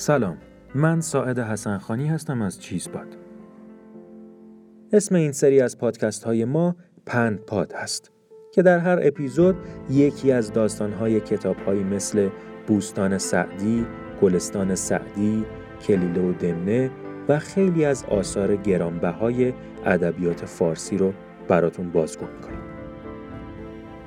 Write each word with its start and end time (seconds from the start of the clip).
سلام 0.00 0.38
من 0.74 1.00
ساعد 1.00 1.38
حسنخانی 1.38 2.08
هستم 2.08 2.42
از 2.42 2.60
چیزپاد 2.60 3.16
اسم 4.92 5.14
این 5.14 5.32
سری 5.32 5.60
از 5.60 5.78
پادکست 5.78 6.24
های 6.24 6.44
ما 6.44 6.76
پند 7.06 7.38
پاد 7.38 7.72
هست 7.72 8.12
که 8.54 8.62
در 8.62 8.78
هر 8.78 8.98
اپیزود 9.02 9.56
یکی 9.90 10.32
از 10.32 10.52
داستان 10.52 10.92
های 10.92 11.20
کتاب 11.20 11.56
های 11.66 11.84
مثل 11.84 12.28
بوستان 12.66 13.18
سعدی، 13.18 13.86
گلستان 14.22 14.74
سعدی، 14.74 15.44
کلیله 15.86 16.20
و 16.20 16.32
دمنه 16.32 16.90
و 17.28 17.38
خیلی 17.38 17.84
از 17.84 18.04
آثار 18.04 18.56
گرانبهای 18.56 19.52
ادبیات 19.84 20.44
فارسی 20.44 20.98
رو 20.98 21.12
براتون 21.48 21.90
بازگو 21.90 22.26
می‌کنیم. 22.26 22.60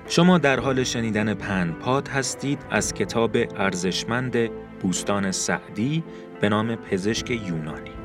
شما 0.08 0.38
در 0.38 0.60
حال 0.60 0.84
شنیدن 0.84 1.34
پند 1.34 1.80
پاد 1.80 2.08
هستید 2.08 2.60
از 2.70 2.94
کتاب 2.94 3.38
ارزشمند 3.58 4.50
بوستان 4.84 5.32
سعدی 5.32 6.04
به 6.42 6.50
نام 6.50 6.76
پزشک 6.76 7.30
یونانی. 7.30 8.03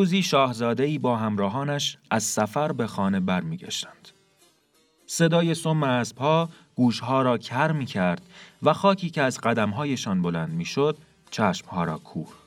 روزی 0.00 0.22
شاهزاده 0.22 0.98
با 0.98 1.16
همراهانش 1.16 1.98
از 2.10 2.22
سفر 2.22 2.72
به 2.72 2.86
خانه 2.86 3.20
برمیگشتند. 3.20 4.08
صدای 5.06 5.54
سم 5.54 5.82
اسبها 5.82 6.48
گوشها 6.74 7.22
را 7.22 7.38
کر 7.38 7.72
می 7.72 7.86
کرد 7.86 8.22
و 8.62 8.72
خاکی 8.72 9.10
که 9.10 9.22
از 9.22 9.40
قدمهایشان 9.40 10.22
بلند 10.22 10.52
می 10.52 10.64
شد 10.64 10.98
چشمها 11.30 11.84
را 11.84 11.98
کور. 11.98 12.39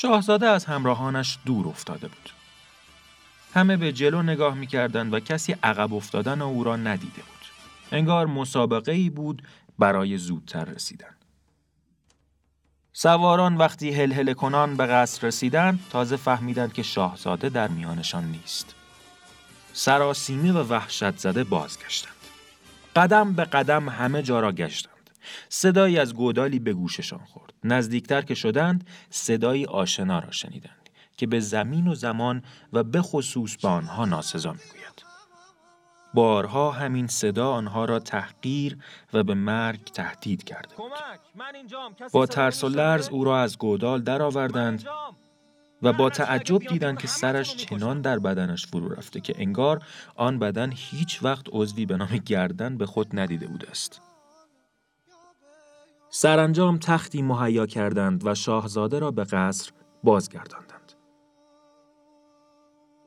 شاهزاده 0.00 0.46
از 0.46 0.64
همراهانش 0.64 1.38
دور 1.46 1.68
افتاده 1.68 2.08
بود. 2.08 2.30
همه 3.54 3.76
به 3.76 3.92
جلو 3.92 4.22
نگاه 4.22 4.54
می‌کردند 4.54 5.14
و 5.14 5.20
کسی 5.20 5.52
عقب 5.62 5.94
افتادن 5.94 6.42
او 6.42 6.64
را 6.64 6.76
ندیده 6.76 7.22
بود. 7.22 7.46
انگار 7.92 8.26
مسابقه 8.26 8.92
ای 8.92 9.10
بود 9.10 9.42
برای 9.78 10.18
زودتر 10.18 10.64
رسیدن. 10.64 11.16
سواران 12.92 13.56
وقتی 13.56 13.90
هل 13.90 14.32
کنان 14.32 14.76
به 14.76 14.86
قصر 14.86 15.26
رسیدند 15.26 15.80
تازه 15.90 16.16
فهمیدند 16.16 16.72
که 16.72 16.82
شاهزاده 16.82 17.48
در 17.48 17.68
میانشان 17.68 18.24
نیست. 18.24 18.74
سراسیمه 19.72 20.52
و 20.52 20.68
وحشت 20.68 21.18
زده 21.18 21.44
بازگشتند. 21.44 22.12
قدم 22.96 23.32
به 23.32 23.44
قدم 23.44 23.88
همه 23.88 24.22
جا 24.22 24.40
را 24.40 24.52
گشتند. 24.52 24.97
صدایی 25.48 25.98
از 25.98 26.14
گودالی 26.14 26.58
به 26.58 26.72
گوششان 26.72 27.24
خورد. 27.24 27.52
نزدیکتر 27.64 28.22
که 28.22 28.34
شدند 28.34 28.86
صدایی 29.10 29.66
آشنا 29.66 30.18
را 30.18 30.30
شنیدند 30.30 30.88
که 31.16 31.26
به 31.26 31.40
زمین 31.40 31.88
و 31.88 31.94
زمان 31.94 32.42
و 32.72 32.82
به 32.82 33.02
خصوص 33.02 33.56
به 33.56 33.68
آنها 33.68 34.04
ناسزا 34.04 34.52
می‌گوید. 34.52 35.04
بارها 36.14 36.70
همین 36.70 37.06
صدا 37.06 37.50
آنها 37.50 37.84
را 37.84 37.98
تحقیر 37.98 38.78
و 39.12 39.22
به 39.22 39.34
مرگ 39.34 39.84
تهدید 39.84 40.44
کرده 40.44 40.74
بود. 40.76 40.92
با 42.12 42.26
ترس 42.26 42.64
و 42.64 42.68
لرز 42.68 43.08
او 43.08 43.24
را 43.24 43.40
از 43.40 43.58
گودال 43.58 44.02
درآوردند 44.02 44.84
و 45.82 45.92
با 45.92 46.10
تعجب 46.10 46.58
دیدند 46.58 46.98
که 46.98 47.06
سرش 47.06 47.56
چنان 47.56 48.00
در 48.00 48.18
بدنش 48.18 48.66
فرو 48.66 48.88
رفته 48.88 49.20
که 49.20 49.34
انگار 49.38 49.82
آن 50.16 50.38
بدن 50.38 50.72
هیچ 50.76 51.22
وقت 51.22 51.46
عضوی 51.52 51.86
به 51.86 51.96
نام 51.96 52.16
گردن 52.16 52.76
به 52.76 52.86
خود 52.86 53.20
ندیده 53.20 53.46
بوده 53.46 53.70
است. 53.70 54.00
سرانجام 56.20 56.78
تختی 56.78 57.22
مهیا 57.22 57.66
کردند 57.66 58.26
و 58.26 58.34
شاهزاده 58.34 58.98
را 58.98 59.10
به 59.10 59.24
قصر 59.24 59.70
بازگرداندند. 60.04 60.92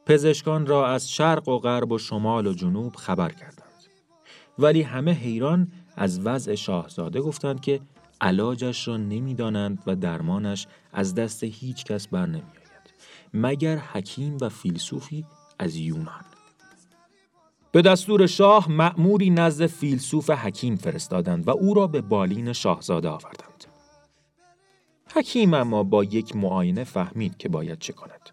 پزشکان 0.05 0.65
را 0.65 0.87
از 0.87 1.11
شرق 1.11 1.47
و 1.47 1.59
غرب 1.59 1.91
و 1.91 1.97
شمال 1.97 2.47
و 2.47 2.53
جنوب 2.53 2.95
خبر 2.95 3.29
کردند. 3.29 3.71
ولی 4.59 4.81
همه 4.81 5.11
حیران 5.11 5.71
از 5.95 6.19
وضع 6.25 6.55
شاهزاده 6.55 7.21
گفتند 7.21 7.61
که 7.61 7.81
علاجش 8.21 8.87
را 8.87 8.97
نمی‌دانند 8.97 9.83
و 9.87 9.95
درمانش 9.95 10.67
از 10.93 11.15
دست 11.15 11.43
هیچ 11.43 11.85
کس 11.85 12.07
بر 12.07 12.25
نمی 12.25 12.37
آید. 12.39 12.93
مگر 13.33 13.77
حکیم 13.77 14.37
و 14.41 14.49
فیلسوفی 14.49 15.25
از 15.59 15.75
یونان. 15.75 16.25
به 17.71 17.81
دستور 17.81 18.27
شاه 18.27 18.71
مأموری 18.71 19.29
نزد 19.29 19.65
فیلسوف 19.65 20.29
حکیم 20.29 20.75
فرستادند 20.75 21.47
و 21.47 21.51
او 21.51 21.73
را 21.73 21.87
به 21.87 22.01
بالین 22.01 22.53
شاهزاده 22.53 23.09
آوردند. 23.09 23.65
حکیم 25.15 25.53
اما 25.53 25.83
با 25.83 26.03
یک 26.03 26.35
معاینه 26.35 26.83
فهمید 26.83 27.37
که 27.37 27.49
باید 27.49 27.79
چه 27.79 27.93
کند. 27.93 28.29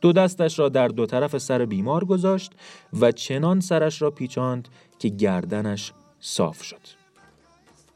دو 0.00 0.12
دستش 0.12 0.58
را 0.58 0.68
در 0.68 0.88
دو 0.88 1.06
طرف 1.06 1.38
سر 1.38 1.64
بیمار 1.64 2.04
گذاشت 2.04 2.52
و 3.00 3.12
چنان 3.12 3.60
سرش 3.60 4.02
را 4.02 4.10
پیچاند 4.10 4.68
که 4.98 5.08
گردنش 5.08 5.92
صاف 6.20 6.62
شد. 6.62 6.80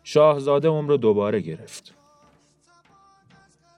شاهزاده 0.05 0.69
عمر 0.69 0.97
دوباره 0.97 1.41
گرفت. 1.41 1.95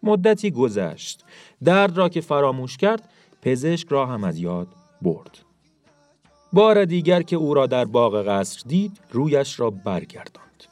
مدتی 0.03 0.51
گذشت. 0.51 1.25
درد 1.65 1.97
را 1.97 2.09
که 2.09 2.21
فراموش 2.21 2.77
کرد، 2.77 3.09
پزشک 3.43 3.89
را 3.89 4.07
هم 4.07 4.25
از 4.25 4.39
یاد 4.39 4.69
برد. 5.03 5.39
بار 6.53 6.85
دیگر 6.85 7.23
که 7.23 7.37
او 7.37 7.55
را 7.55 7.67
در 7.67 7.85
باغ 7.85 8.23
قصر 8.29 8.63
دید 8.67 9.01
رویش 9.11 9.61
را 9.61 9.71
برگرداند. 9.71 10.65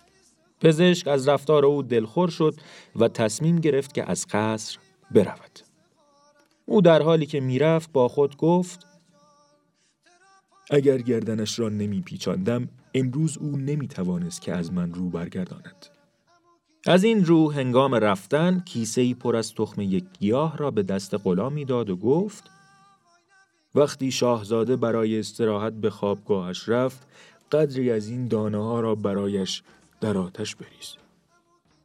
پزشک 0.61 1.09
از 1.09 1.29
رفتار 1.29 1.65
او 1.65 1.83
دلخور 1.83 2.29
شد 2.29 2.55
و 2.97 3.09
تصمیم 3.09 3.57
گرفت 3.57 3.95
که 3.95 4.11
از 4.11 4.27
قصر 4.31 4.79
برود. 5.11 5.61
او 6.67 6.81
در 6.81 7.03
حالی 7.03 7.27
که 7.27 7.41
می‌رفت 7.41 7.93
با 7.93 8.09
خود 8.09 8.37
گفت 8.37 8.87
اگر 10.71 10.99
گردنش 10.99 11.59
را 11.59 11.69
نمی 11.69 12.01
پیچاندم 12.01 12.69
امروز 12.95 13.39
او 13.39 13.57
نمی 13.57 13.89
توانست 13.89 14.43
که 14.43 14.53
از 14.53 14.73
من 14.73 14.95
رو 14.95 15.09
برگرداند. 15.09 15.87
از 16.87 17.05
این 17.05 17.25
رو 17.25 17.53
هنگام 17.53 17.95
رفتن 17.95 18.63
کیسه 18.67 19.15
پر 19.15 19.37
از 19.37 19.55
تخم 19.55 19.81
یک 19.81 20.05
گیاه 20.21 20.57
را 20.57 20.71
به 20.71 20.83
دست 20.83 21.15
غلامی 21.25 21.65
داد 21.65 21.91
و 21.91 21.97
گفت 21.97 22.45
وقتی 23.75 24.11
شاهزاده 24.11 24.77
برای 24.77 25.19
استراحت 25.19 25.73
به 25.73 25.91
خوابگاهش 25.91 26.69
رفت 26.69 27.07
قدری 27.53 27.91
از 27.91 28.09
این 28.09 28.29
دانه 28.29 28.59
ها 28.59 28.81
را 28.81 28.95
برایش 28.95 29.63
در 30.01 30.19
آتش 30.19 30.57
بریز. 30.57 30.95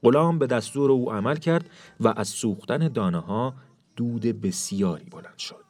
غلام 0.03 0.39
به 0.39 0.47
دستور 0.47 0.91
او 0.91 1.11
عمل 1.11 1.35
کرد 1.35 1.69
و 1.99 2.13
از 2.17 2.27
سوختن 2.27 2.87
دانه 2.87 3.19
ها 3.19 3.53
دود 3.95 4.21
بسیاری 4.21 5.05
بلند 5.05 5.37
شد. 5.37 5.65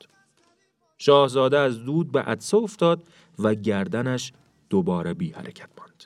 شاهزاده 0.97 1.57
از 1.57 1.83
دود 1.83 2.11
به 2.11 2.21
عدسه 2.21 2.57
افتاد 2.57 3.03
و 3.39 3.55
گردنش 3.55 4.33
دوباره 4.69 5.13
بی 5.13 5.31
حرکت 5.31 5.69
ماند. 5.77 6.03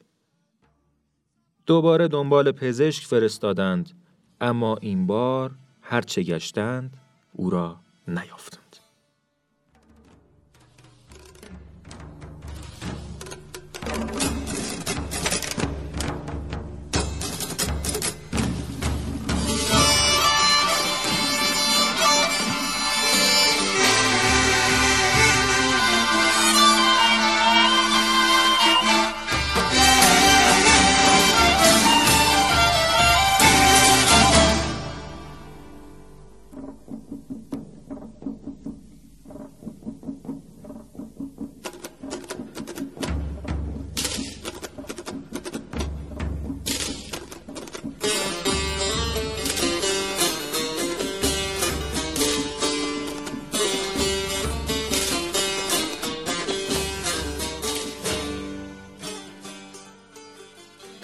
دوباره 1.66 2.08
دنبال 2.08 2.52
پزشک 2.52 3.06
فرستادند 3.06 3.92
اما 4.42 4.76
این 4.76 5.08
بار 5.08 5.56
هرچه 5.82 6.24
گشتند 6.24 6.98
او 7.34 7.50
را 7.50 7.80
نیافتند. 8.08 8.69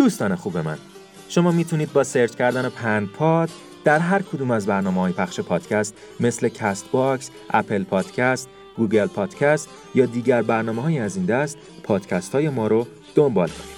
دوستان 0.06 0.36
خوب 0.36 0.58
من 0.58 0.78
شما 1.30 1.52
می‌تونید 1.52 1.94
با 1.94 2.04
search 2.04 2.36
کردن 2.36 2.70
پند 2.70 3.08
پاد 3.08 3.50
در 3.84 4.00
هر 4.00 4.22
کدوم 4.22 4.52
از 4.52 4.66
برنامه 4.66 5.02
های 5.02 5.14
پخش 5.14 5.40
پادکست 5.40 5.94
مثل 6.20 6.50
Castbox، 6.50 7.30
Apple 7.50 7.84
Podcast، 7.84 8.50
Google 8.78 9.08
Podcast 9.08 9.70
یا 9.96 10.06
دیگر 10.06 10.42
برنامه 10.42 10.82
های 10.82 11.00
از 11.00 11.16
این 11.16 11.26
دست 11.26 11.58
پادکست 11.84 12.32
های 12.36 12.50
ما 12.50 12.68
رو 12.68 12.88
دنبال 13.16 13.48
کنید. 13.48 13.76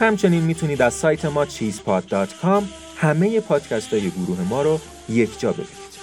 همچنین 0.00 0.42
می‌تونید 0.42 0.82
از 0.82 0.94
سایت 0.94 1.24
ما 1.24 1.46
cheesepod.com 1.46 2.62
همه 2.96 3.40
پادکست 3.40 3.94
های 3.94 4.10
گروه 4.10 4.40
ما 4.40 4.62
رو 4.62 4.80
یک 5.08 5.40
جا 5.40 5.52
ببینید. 5.52 5.94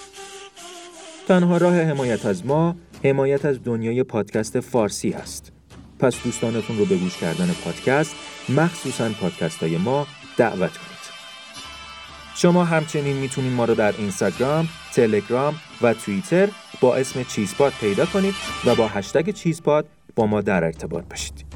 تنها 1.27 1.57
راه 1.57 1.81
حمایت 1.81 2.25
از 2.25 2.45
ما 2.45 2.75
حمایت 3.03 3.45
از 3.45 3.63
دنیای 3.63 4.03
پادکست 4.03 4.59
فارسی 4.59 5.11
است. 5.11 5.50
پس 6.01 6.23
دوستانتون 6.23 6.77
رو 6.77 6.85
به 6.85 6.97
گوش 6.97 7.17
کردن 7.17 7.53
پادکست 7.63 8.15
مخصوصا 8.49 9.09
پادکست 9.09 9.63
های 9.63 9.77
ما 9.77 10.07
دعوت 10.37 10.77
کنید 10.77 11.01
شما 12.35 12.63
همچنین 12.63 13.15
می‌تونید 13.15 13.53
ما 13.53 13.65
رو 13.65 13.75
در 13.75 13.93
اینستاگرام، 13.97 14.69
تلگرام 14.93 15.55
و 15.81 15.93
توییتر 15.93 16.49
با 16.81 16.95
اسم 16.95 17.23
چیزپاد 17.23 17.73
پیدا 17.81 18.05
کنید 18.05 18.33
و 18.65 18.75
با 18.75 18.87
هشتگ 18.87 19.29
چیزپاد 19.29 19.85
با 20.15 20.25
ما 20.25 20.41
در 20.41 20.63
ارتباط 20.63 21.03
باشید. 21.09 21.50